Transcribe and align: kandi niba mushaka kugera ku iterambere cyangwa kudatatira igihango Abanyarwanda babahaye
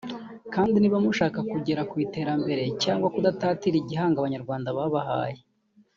kandi 0.53 0.75
niba 0.79 0.97
mushaka 1.05 1.39
kugera 1.51 1.81
ku 1.89 1.95
iterambere 2.05 2.63
cyangwa 2.83 3.07
kudatatira 3.13 3.75
igihango 3.79 4.17
Abanyarwanda 4.19 4.75
babahaye 4.77 5.41